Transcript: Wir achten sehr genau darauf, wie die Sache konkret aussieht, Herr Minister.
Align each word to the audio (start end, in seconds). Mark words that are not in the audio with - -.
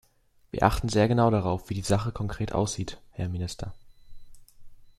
Wir 0.49 0.63
achten 0.63 0.89
sehr 0.89 1.07
genau 1.07 1.29
darauf, 1.29 1.69
wie 1.69 1.75
die 1.75 1.83
Sache 1.83 2.11
konkret 2.11 2.53
aussieht, 2.53 2.99
Herr 3.11 3.29
Minister. 3.29 3.75